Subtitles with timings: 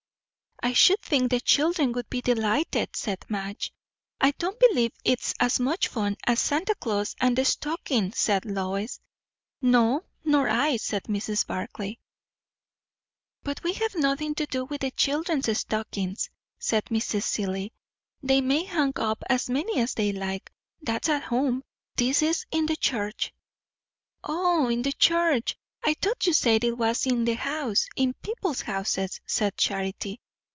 [0.63, 3.73] "I should think the children would be delighted," said Madge.
[4.21, 8.99] "I don't believe it's as much fun as Santa Claus and the stocking," said Lois.
[9.59, 11.47] "No, nor I," said Mrs.
[11.47, 11.97] Barclay.
[13.41, 16.29] "But we have nothing to do with the children's stockings,"
[16.59, 17.23] said Mrs.
[17.23, 17.71] Seelye.
[18.21, 20.51] "They may hang up as many as they like.
[20.79, 21.63] That's at home.
[21.95, 23.33] This is in the church."
[24.23, 25.57] "O, in the church!
[25.83, 30.21] I thought you said it was in the house in people's houses," said Charity.